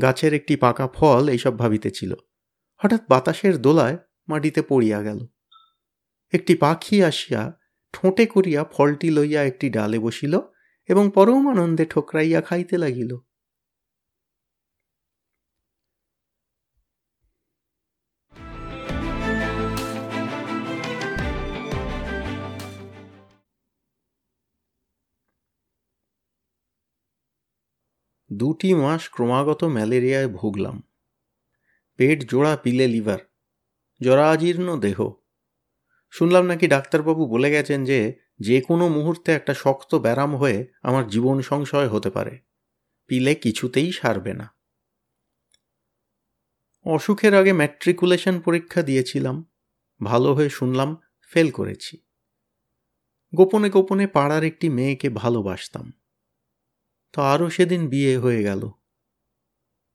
গাছের 0.01 0.33
একটি 0.33 0.55
পাকা 0.55 0.87
ফল 0.87 1.29
এইসব 1.29 1.59
ভাবিতেছিল 1.59 2.13
হঠাৎ 2.75 3.01
বাতাসের 3.09 3.57
দোলায় 3.57 3.97
মাটিতে 4.27 4.61
পড়িয়া 4.61 5.01
গেল। 5.01 5.27
একটি 6.33 6.55
পাখি 6.55 7.03
আসিয়া 7.03 7.59
ঠোঁটে 7.93 8.25
করিয়া 8.25 8.63
ফলটি 8.63 9.11
লইয়া 9.11 9.43
একটি 9.43 9.69
ডালে 9.69 9.99
বসিল। 9.99 10.39
এবং 10.89 11.11
পরম 11.15 11.43
আনন্দে 11.49 11.85
ঠোকরাইয়া 11.85 12.41
খাইতে 12.41 12.77
লাগিল। 12.77 13.11
দুটি 28.29 28.73
মাস 28.73 29.09
ক্রমাগত 29.09 29.63
ম্যালেরিয়ায় 29.63 30.27
ভুগলাম। 30.27 30.81
পেট 31.99 32.31
জোড়া 32.31 32.57
পিলে 32.57 32.87
লিভার, 32.87 33.21
জরাজীর্ণ 34.01 34.67
দেহ। 34.79 34.97
শুনলাম 36.13 36.45
নাকি 36.45 36.67
ডাক্তারবাবু 36.67 37.23
বলে 37.25 37.49
গেছেন 37.51 37.79
যে 37.85 37.99
যে 38.39 38.61
কোনো 38.61 38.87
মুহূর্তে 38.87 39.31
একটা 39.31 39.53
শক্ত 39.53 39.95
ব্যারাম 39.95 40.35
হয়ে 40.35 40.67
আমার 40.83 41.07
জীবন 41.07 41.41
সংশয় 41.41 41.87
হতে 41.87 42.09
পারে। 42.09 42.39
পিলে 43.07 43.35
কিছুতেই 43.35 43.91
সারবে 43.91 44.33
না। 44.33 44.55
অসুখের 46.85 47.35
আগে 47.35 47.53
ম্যাট্রিকুলেশন 47.53 48.39
পরীক্ষা 48.39 48.83
দিয়েছিলাম। 48.83 49.51
ভালো 50.03 50.33
হয়ে 50.33 50.49
শুনলাম 50.49 50.97
ফেল 51.21 51.51
করেছি। 51.51 51.97
গোপনে 53.35 53.69
গোপনে 53.69 54.07
পাড়ার 54.07 54.43
একটি 54.43 54.69
মেয়েকে 54.69 55.09
ভালোবাসতাম। 55.09 55.93
তো 57.13 57.21
আরও 57.21 57.49
সেদিন 57.49 57.89
বিয়ে 57.89 58.17
হয়ে 58.17 58.43
গেল। 58.43 58.69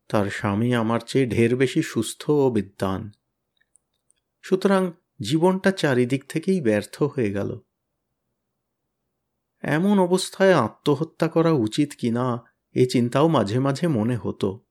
তার 0.09 0.30
স্বামী 0.30 0.75
আমার 0.75 1.00
চেয়ে 1.00 1.26
ঢের 1.26 1.57
বেশি 1.57 1.83
সুস্থ 1.83 2.30
ও 2.30 2.50
বিদ্বান। 2.50 3.11
সুতরাং 4.42 4.92
জীবনটা 5.23 5.71
চারিদিক 5.73 6.25
থেকেই 6.28 6.61
ব্যর্থ 6.61 7.02
হয়ে 7.02 7.33
গেল। 7.33 7.59
এমন 9.60 9.98
অবস্থায় 9.98 10.54
আত্মহত্যা 10.54 11.28
করা 11.28 11.50
উচিত 11.50 11.92
কি 11.98 12.10
না 12.10 12.44
এ 12.72 12.86
চিন্তাও 12.86 13.28
মাঝে 13.28 13.58
মাঝে 13.58 13.88
মনে 13.88 14.16
হতো। 14.16 14.64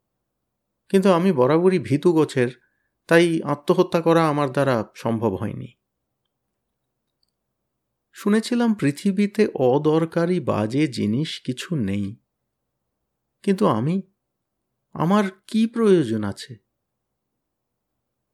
কিন্তু 0.89 1.11
আমি 1.11 1.31
বরাবরই 1.31 1.79
ভীতু 1.79 2.13
গোছের, 2.13 2.47
তাই 3.07 3.41
আত্মহত্যা 3.41 4.01
করা 4.01 4.29
আমার 4.29 4.51
দ্বারা 4.51 4.91
সম্ভব 4.95 5.35
হয়নি। 5.35 5.67
শুনেছিলাম 8.11 8.73
পৃথিবীতে 8.73 9.47
অদরকারি 9.53 10.39
বাজে 10.39 10.87
জিনিস 10.87 11.41
কিছু 11.41 11.75
নেই। 11.75 12.15
কিন্তু 13.43 13.67
আমি, 13.67 14.01
আমার 14.93 15.23
কি 15.47 15.67
প্রয়োজন 15.67 16.23
আছে? 16.23 16.57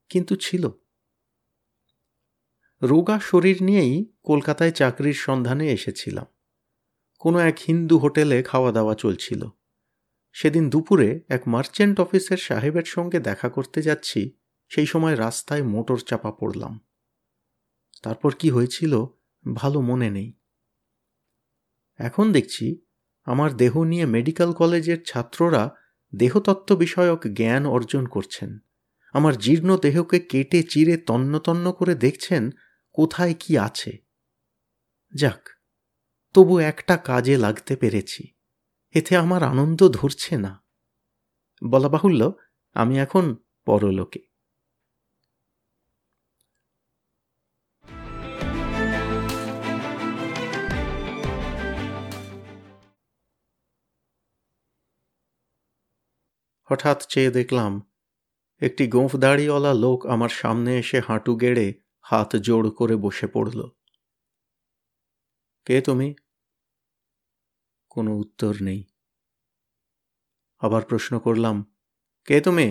কিন্তু 0.10 0.36
ছিল। 0.36 0.69
রোগা 2.82 3.19
শরীর 3.19 3.63
নিয়েই 3.63 4.13
কলকাতায় 4.23 4.71
চাকরির 4.71 5.13
সন্ধানে 5.13 5.67
এসেছিলাম। 5.71 6.25
কোনো 7.23 7.39
এক 7.39 7.57
হিন্দু 7.67 7.97
হোটেলে 7.97 8.43
খাওয়া 8.43 8.71
দাওয়া 8.71 8.95
চলছিল। 8.95 9.47
সেদিন 10.33 10.69
দুপুরে 10.69 11.21
এক 11.29 11.47
মার্চেন্ট 11.47 11.99
অফিসের 11.99 12.38
সাহেবের 12.38 12.83
সঙ্গে 12.86 13.19
দেখা 13.19 13.49
করতে 13.49 13.81
যাচ্ছি, 13.81 14.31
সেই 14.69 14.86
সময় 14.86 15.15
রাস্তায় 15.15 15.63
মোটর 15.63 15.97
চাপা 15.97 16.31
পড়লাম। 16.31 16.79
তারপর 18.03 18.33
কি 18.33 18.49
হয়েছিল 18.49 19.05
ভালো 19.55 19.81
মনে 19.81 20.09
নেই। 20.09 20.33
এখন 21.99 22.31
দেখছি 22.31 22.81
আমার 23.25 23.57
দেহ 23.57 23.83
নিয়ে 23.83 24.05
মেডিকেল 24.05 24.53
কলেজের 24.53 25.03
ছাত্ররা 25.03 25.75
দেহতত্ত্ব 26.15 26.75
বিষয়ক 26.75 27.27
জ্ঞান 27.27 27.65
অর্জন 27.65 28.05
করছেন। 28.05 28.57
আমার 29.13 29.38
জীর্ণ 29.38 29.77
দেহকে 29.77 30.19
কেটে 30.19 30.63
চিরে 30.63 30.97
তন্ন 30.97 31.39
তন্ন 31.39 31.71
করে 31.71 31.95
দেখছেন 31.95 32.51
কোথায় 32.91 33.36
কি 33.39 33.57
আছে। 33.57 33.97
যাক 35.13 35.53
তবু 36.34 36.60
একটা 36.60 36.98
কাজে 36.98 37.38
লাগতে 37.38 37.76
পেরেছি। 37.76 38.34
এতে 38.91 39.17
আমার 39.17 39.43
আনন্দ 39.43 39.89
ধরছে 39.89 40.38
না। 40.38 40.63
বলা 41.69 41.89
বাহুল্য, 41.89 42.34
আমি 42.74 43.00
এখন 43.00 43.38
পরলোকে। 43.65 44.19
হঠাৎ 56.63 57.08
চেয়ে 57.08 57.32
দেখলাম, 57.32 57.91
একটি 58.62 58.88
গোঁফ 58.88 59.15
দাড়িওয়ালা 59.15 59.74
লোক 59.74 60.06
আমার 60.06 60.30
সামনে 60.30 60.80
এসে 60.80 61.00
হাঁটু 61.00 61.36
গেড়ে 61.36 61.74
হাত 62.02 62.36
জোড় 62.36 62.69
করে 62.69 62.96
বসে 62.96 63.28
পড়ল। 63.28 63.69
কে 65.65 65.82
তুমি? 65.82 66.15
কোনো 67.93 68.12
উত্তর 68.17 68.53
নেই। 68.62 68.82
আবার 70.62 70.86
প্রশ্ন 70.86 71.13
করলাম, 71.19 71.58
কে 72.27 72.41
তুমি? 72.41 72.67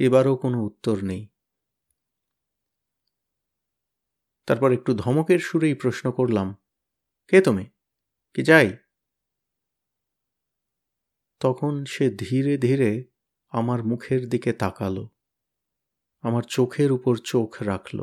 এবারও 0.00 0.36
কোনো 0.36 0.58
উত্তর 0.62 0.96
নেই। 1.04 1.22
তারপর 4.48 4.72
একটু 4.72 4.90
ধমকের 4.94 5.38
সুরেই 5.38 5.74
প্রশ্ন 5.74 6.06
করলাম, 6.12 6.48
কে 7.30 7.38
তুমি? 7.40 7.64
কি 8.34 8.42
যাই 8.42 8.68
তখন 11.40 11.84
সে 11.84 12.04
ধীরে 12.18 12.54
ধীরে 12.58 12.90
আমার 13.52 13.80
মুখের 13.84 14.22
দিকে 14.28 14.52
তাকালো, 14.52 15.04
আমার 16.24 16.42
চোখের 16.42 16.90
উপর 16.92 17.14
চোখ 17.24 17.50
রাখল। 17.62 17.98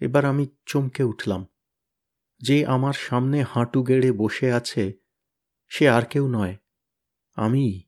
এবার 0.00 0.24
আমি 0.24 0.44
চমকে 0.66 1.02
উঠলাম। 1.02 1.42
যে 2.38 2.66
আমার 2.66 2.92
সামনে 2.92 3.42
হাঁটু 3.42 3.82
গেড়ে 3.82 4.12
বসে 4.12 4.52
আছে, 4.52 4.92
সে 5.68 5.88
আর 5.88 6.02
কেউ 6.02 6.28
নয়, 6.28 6.56
আমি। 7.34 7.82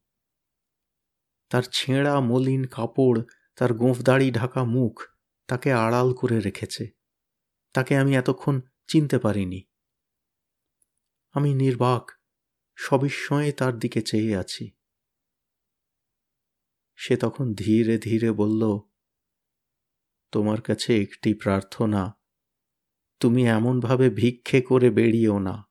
তার 1.49 1.63
ছেঁড়া 1.63 2.21
মলিন 2.21 2.67
কাপড়, 2.67 3.23
তার 3.57 3.75
গোঁফদাড়ি 3.75 4.31
ঢাকা 4.31 4.65
মুখ, 4.65 5.03
তাকে 5.47 5.73
আড়াল 5.73 6.15
করে 6.15 6.41
রেখেছে। 6.41 6.91
তাকে 7.73 7.97
আমি 7.97 8.17
এতক্ষণ 8.17 8.61
চিনতে 8.87 9.19
পারিনি। 9.19 9.63
আমি 11.31 11.55
নির্বাক, 11.55 12.11
সবিস্ময়ে 12.77 13.53
তার 13.53 13.79
দিকে 13.79 14.03
চেয়ে 14.03 14.37
আছি। 14.37 14.71
সে 16.97 17.17
তখন 17.17 17.55
ধীরে 17.55 17.99
ধীরে 17.99 18.33
বলল, 18.33 18.79
তোমার 20.33 20.61
কাছে 20.61 21.03
একটি 21.03 21.35
প্রার্থনা 21.35 22.18
তুমি 23.21 23.43
এমনভাবে 23.49 24.11
ভিক্ষে 24.11 24.61
করে 24.61 24.91
বেরিয়েও 24.91 25.39
না। 25.39 25.69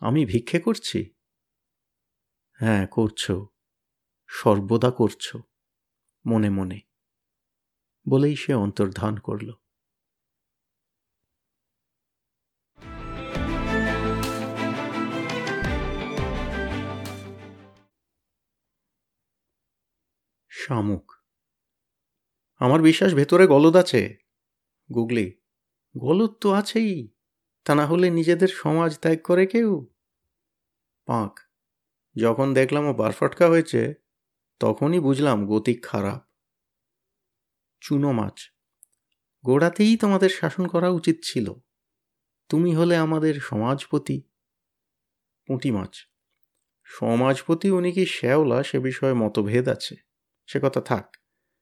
আমি 0.00 0.26
ভিক্ষে 0.26 0.58
করছি? 0.60 1.14
হ্যাঁ 2.60 2.86
করছ। 2.86 3.32
সর্বদা 4.26 4.90
করছ, 4.90 5.36
মনে 6.26 6.50
মনে। 6.50 6.80
বলেই 8.08 8.36
সে 8.36 8.54
অন্তর্ধান 8.54 9.16
করল। 9.16 9.52
শামুক, 20.50 21.12
আমার 22.60 22.82
বিশ্বাস 22.82 23.14
ভেতরে 23.14 23.46
গলদ 23.46 23.76
আছে। 23.76 24.18
গুগলি 24.94 25.43
গলদ 25.94 26.32
তো 26.40 26.48
আছেই। 26.52 26.94
তা 27.66 27.72
না 27.74 27.84
হলে 27.86 28.06
নিজেদের 28.10 28.50
সমাজ 28.62 28.90
ত্যাগ 28.98 29.18
করে 29.22 29.44
কেউ? 29.46 29.70
পাঁক, 31.08 31.32
যখন 32.16 32.48
দেখলাম 32.54 32.84
ও 32.86 32.92
বারফটকা 32.92 33.46
হয়েছে, 33.48 33.80
তখনই 34.60 35.00
বুঝলাম 35.00 35.38
গতি 35.46 35.74
খারাপ। 35.82 36.20
চুনো 37.82 38.10
মাছ, 38.12 38.36
গোড়াতেই 39.44 39.92
তোমাদের 39.96 40.30
শাসন 40.30 40.64
করা 40.66 40.88
উচিত 40.90 41.16
ছিল। 41.22 41.46
তুমি 42.50 42.70
হলে 42.74 42.94
আমাদের 42.96 43.34
সমাজপতি। 43.40 44.16
পুঁটি 45.48 45.70
মাছ, 45.70 45.94
সমাজপতি 46.88 47.68
উনি 47.70 47.90
কি 47.92 48.04
শ্যাওলা? 48.06 48.58
সে 48.62 48.78
বিষয়ে 48.78 49.14
মতভেদ 49.14 49.66
আছে। 49.68 49.94
সে 50.48 50.58
কথা 50.62 50.80
থাক, 50.80 51.06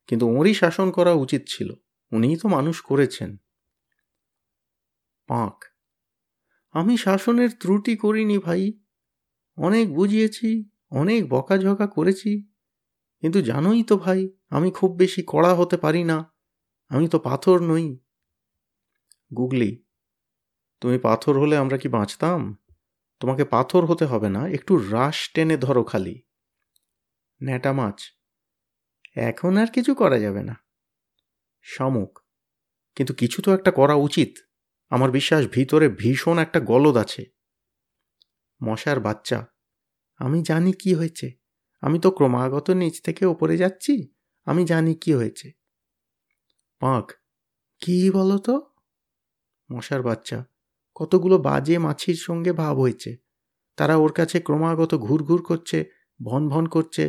কিন্তু 0.08 0.24
ওরই 0.28 0.54
শাসন 0.54 0.88
করা 0.90 1.12
উচিত 1.14 1.42
ছিল। 1.48 1.68
উনিই 2.12 2.36
তো 2.36 2.46
মানুষ 2.48 2.76
করেছেন। 2.82 3.30
পাঁক। 5.32 5.64
আমি 6.72 6.96
শাসনের 6.96 7.50
ত্রুটি 7.60 7.96
করিনি 7.96 8.38
ভাই। 8.38 8.72
অনেক 9.58 9.94
বুঝিয়েছি, 9.94 10.70
অনেক 10.90 11.28
বকাঝকা 11.28 11.86
করেছি। 11.86 12.52
কিন্তু 13.20 13.42
জানোই 13.42 13.82
তো 13.82 13.96
ভাই, 13.96 14.30
আমি 14.50 14.70
খুব 14.70 14.96
বেশি 14.96 15.24
কড়া 15.26 15.54
হতে 15.54 15.76
পারি 15.76 16.04
না। 16.04 16.32
আমি 16.88 17.08
তো 17.08 17.18
পাথর 17.18 17.62
নই। 17.62 17.98
গুগলি, 19.36 19.84
তুমি 20.80 20.98
পাথর 20.98 21.38
হলে 21.38 21.56
আমরা 21.56 21.76
কি 21.78 21.88
বাঁচতাম? 21.88 22.58
তোমাকে 23.20 23.44
পাথর 23.44 23.84
হতে 23.84 24.04
হবে 24.04 24.28
না, 24.28 24.48
একটু 24.48 24.76
রাস 24.76 25.30
টেনে 25.34 25.56
ধরো 25.56 25.84
খালি। 25.84 26.22
ন্যাটা 27.42 27.72
মাছ, 27.72 27.98
এখন 29.16 29.56
আর 29.56 29.66
কিছু 29.66 29.94
করা 29.94 30.18
যাবে 30.18 30.42
না। 30.42 30.54
শামুক, 31.62 32.12
কিন্তু 32.94 33.14
কিছু 33.14 33.42
তো 33.42 33.54
একটা 33.54 33.70
করা 33.70 33.94
উচিত। 33.94 34.32
আমার 34.92 35.10
বিশ্বাস 35.10 35.42
ভিতরে 35.46 35.86
ভীষণ 35.88 36.36
একটা 36.38 36.60
গলদ 36.60 36.96
আছে। 36.96 37.22
মশার 38.60 39.00
বাচ্চা, 39.00 39.38
আমি 40.20 40.42
জানি 40.42 40.72
কি 40.72 40.94
হয়েছে। 40.94 41.28
আমি 41.82 41.98
তো 41.98 42.10
ক্রমাগত 42.10 42.70
নিচ 42.70 42.96
থেকে 43.02 43.22
ওপরে 43.26 43.56
যাচ্ছি, 43.56 43.94
আমি 44.46 44.64
জানি 44.64 44.94
কি 44.94 45.12
হয়েছে। 45.14 45.48
পাঁক, 46.80 47.06
কি 47.80 48.10
বলো 48.10 48.36
তো 48.38 48.54
মশার 49.70 50.02
বাচ্চা, 50.02 50.38
কতগুলো 50.94 51.38
বাজে 51.38 51.78
মাছির 51.78 52.14
সঙ্গে 52.16 52.52
ভাব 52.52 52.74
হয়েছে। 52.78 53.10
তারা 53.76 53.94
ওর 53.96 54.12
কাছে 54.12 54.36
ক্রমাগত 54.40 54.94
ঘুরঘুর 54.94 55.42
করছে, 55.42 55.78
ভন 56.20 56.42
ভন 56.48 56.64
করছে। 56.66 57.04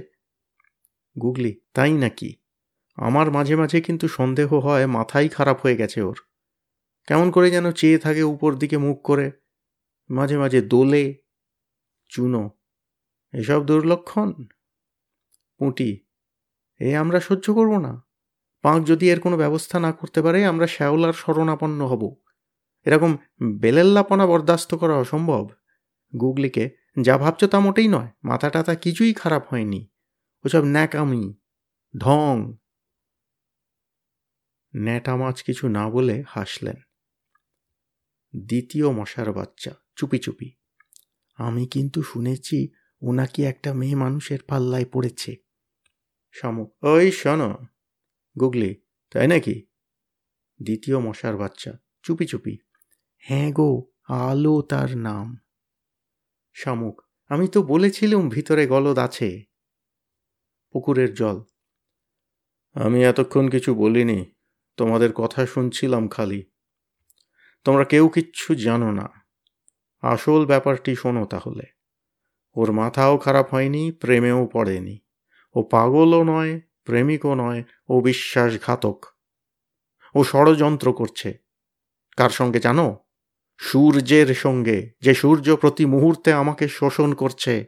গুগলি, 1.15 1.51
তাই 1.73 1.93
নাকি? 1.93 2.29
আমার 2.97 3.31
মাঝে 3.31 3.55
মাঝে 3.55 3.77
কিন্তু 3.81 4.05
সন্দেহ 4.07 4.49
হয়, 4.65 4.85
মাথাই 4.87 5.27
খারাপ 5.29 5.57
হয়ে 5.61 5.75
গেছে 5.75 5.99
ওর। 6.01 6.17
কেমন 7.07 7.31
করে 7.31 7.51
যেন 7.51 7.71
চেয়ে 7.71 7.97
থাকে 7.97 8.23
উপর 8.23 8.55
দিকে 8.55 8.77
মুখ 8.77 9.01
করে, 9.01 9.31
মাঝে 10.09 10.37
মাঝে 10.37 10.61
দোলে, 10.61 11.15
চুনো, 12.09 12.51
এসব 13.33 13.65
দুর্লক্ষণ? 13.65 14.33
পুঁটি, 15.57 16.05
এ 16.79 16.95
আমরা 16.95 17.19
সহ্য 17.19 17.53
করব 17.53 17.79
না। 17.79 18.05
পাঁক 18.61 18.83
যদি 18.83 19.09
এর 19.09 19.19
কোনো 19.19 19.37
ব্যবস্থা 19.37 19.79
না 19.79 19.91
করতে 19.91 20.21
পারে, 20.21 20.45
আমরা 20.45 20.67
শ্যাওলার 20.67 21.13
শরণাপন্ন 21.13 21.87
হব। 21.87 22.15
এরকম 22.85 23.17
বেলেল্লাপনা 23.41 24.27
বরদাস্ত 24.27 24.75
করা 24.75 24.95
অসম্ভব। 24.95 25.49
গুগলিকে, 26.19 26.69
যা 27.01 27.17
ভাবছ 27.17 27.43
তা 27.43 27.59
মোটেই 27.59 27.87
নয় 27.87 28.07
মাথা 28.23 28.49
টাথা 28.49 28.75
কিছুই 28.75 29.13
খারাপ 29.13 29.47
হয়নি। 29.49 29.87
ওসব 30.45 30.63
ন্যাকামি 30.63 31.33
ঢং। 31.97 32.53
ন্যাটা 34.75 35.15
মাছ 35.15 35.43
কিছু 35.43 35.67
না 35.67 35.89
বলে 35.89 36.23
হাসলেন। 36.27 36.75
দ্বিতীয় 38.35 38.91
মশার 38.91 39.33
বাচ্চা, 39.33 39.71
চুপি 39.95 40.19
চুপি। 40.19 40.51
আমি 41.35 41.67
কিন্তু 41.67 42.03
শুনেছি 42.03 42.71
ওনাকি 43.01 43.43
একটা 43.43 43.73
মেয়ে 43.73 43.95
মানুষের 43.95 44.39
পাল্লায় 44.47 44.85
পড়েছে। 44.85 45.35
শামুক 46.31 46.75
ওই 46.83 47.11
শোন, 47.11 47.55
গুগলি, 48.39 48.81
তাই 49.11 49.27
নাকি? 49.27 49.65
দ্বিতীয় 50.61 50.99
মশার 50.99 51.37
বাচ্চা, 51.37 51.71
চুপি 52.03 52.25
চুপি। 52.25 52.57
হ্যাঁ 53.17 53.51
গো, 53.51 53.91
আলো 54.07 54.61
তার 54.61 54.97
নাম। 54.97 55.37
শামুক 56.53 57.01
আমি 57.27 57.47
তো 57.47 57.63
বলেছিলুম 57.63 58.29
ভিতরে 58.29 58.67
গলদ 58.67 58.97
আছে। 58.97 59.43
পুকুরের 60.71 61.13
জল। 61.13 61.43
আমি 62.73 63.03
এতক্ষণ 63.03 63.49
কিছু 63.49 63.75
বলিনি, 63.75 64.25
তোমাদের 64.77 65.13
কথা 65.13 65.45
শুনছিলাম 65.45 66.07
খালি। 66.07 66.52
তোমরা 67.63 67.85
কেউ 67.85 68.07
কিচ্ছু 68.07 68.55
জানো 68.55 68.91
না। 68.91 69.09
আসল 70.01 70.45
ব্যাপারটি 70.45 70.95
শোনো 70.95 71.25
তাহলে। 71.25 71.63
ওর 72.55 72.71
মাথাও 72.71 73.17
খারাপ 73.17 73.53
হয়নি, 73.53 73.91
প্রেমেও 73.91 74.47
পড়েনি। 74.53 74.99
ও 75.53 75.63
পাগলও 75.63 76.23
নয়, 76.23 76.61
প্রেমিকও 76.83 77.35
নয়, 77.35 77.63
ও 77.87 78.01
বিশ্বাসঘাতক। 78.01 79.05
ও 80.15 80.23
ষড়যন্ত্র 80.23 80.93
করছে। 80.93 81.37
কার 82.17 82.29
সঙ্গে 82.29 82.59
জানো? 82.59 82.99
সূর্যের 83.57 84.35
সঙ্গে, 84.35 84.93
যে 85.01 85.13
সূর্য 85.13 85.55
প্রতি 85.55 85.85
মুহূর্তে 85.85 86.33
আমাকে 86.33 86.67
শোষণ 86.67 87.13
করছে। 87.13 87.65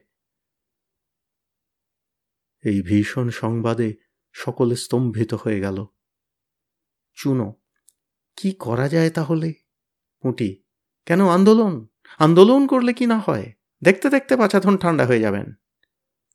এই 2.61 2.81
ভীষণ 2.81 3.29
সংবাদে 3.29 3.93
সকলে 4.33 4.75
স্তম্ভিত 4.75 5.33
হয়ে 5.33 5.59
গেল। 5.59 5.85
চুনো, 7.13 7.55
কি 8.35 8.51
করা 8.51 8.89
যায় 8.89 9.09
তাহলে? 9.09 9.64
পুঁটি 10.25 10.63
কেন 11.05 11.27
আন্দোলন? 11.27 11.87
আন্দোলন 12.19 12.67
করলে 12.67 12.93
কি 12.93 13.05
না 13.05 13.19
হয়? 13.19 13.53
দেখতে 13.83 14.09
দেখতে 14.09 14.37
পাচাধন 14.37 14.77
ঠান্ডা 14.77 15.05
হয়ে 15.05 15.19
যাবেন। 15.19 15.53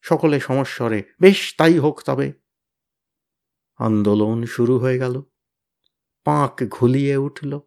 সকলে 0.03 0.41
সমস্বরে, 0.41 1.05
বেশ, 1.21 1.55
তাই 1.59 1.79
হোক 1.79 2.03
তবে। 2.03 2.33
আন্দোলন 3.77 4.45
শুরু 4.45 4.79
হয়ে 4.79 4.99
গেল। 4.99 5.23
পাঁক 6.25 6.61
ঘুলিয়ে 6.71 7.17
উঠল। 7.17 7.61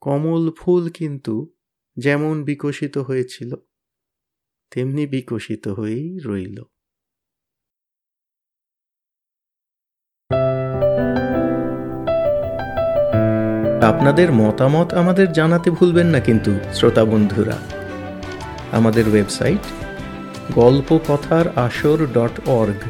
কমল 0.00 0.50
ফুল 0.50 0.90
কিন্তু 0.90 1.54
যেমন 1.96 2.44
বিকশিত 2.44 2.98
হয়েছিল, 2.98 3.54
তেমনি 4.70 5.06
বিকশিত 5.06 5.68
হয়েই 5.68 6.18
রইল। 6.18 6.62
আপনাদের 13.94 14.32
মতামত 14.32 14.94
আমাদের 14.94 15.32
জানাতে 15.32 15.70
ভুলবেন 15.70 16.06
না 16.06 16.20
কিন্তু, 16.20 16.52
শ্রোতা 16.74 17.04
বন্ধুরা। 17.04 17.56
আমাদের 18.72 19.08
ওয়েবসাইট 19.08 19.64
গল্প 20.54 20.98
কথার 21.08 21.44
আসর 21.56 21.98
dot 22.14 22.34
org 22.46 22.80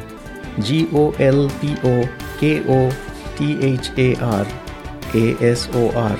G O 0.61 1.13
L 1.19 1.49
P 1.61 1.71
O 1.83 2.03
K 2.39 2.53
O 2.67 2.89
T 3.37 3.57
H 3.61 3.89
A 3.97 4.15
R 4.21 4.45
A 5.13 5.33
S 5.39 5.67
O 5.75 5.83
R 6.09 6.17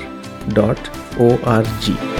dot 0.53 0.81
O 1.19 1.37
R 1.45 1.63
G 1.81 2.14